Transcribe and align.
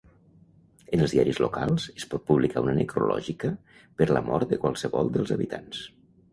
En 0.95 1.03
els 1.07 1.13
diaris 1.15 1.41
locals, 1.43 1.85
es 2.03 2.07
pot 2.15 2.25
publicar 2.31 2.65
una 2.65 2.75
necrològica 2.79 3.53
per 4.01 4.11
la 4.17 4.27
mort 4.33 4.55
de 4.57 4.63
qualsevol 4.67 5.17
dels 5.19 5.39
habitants. 5.41 5.89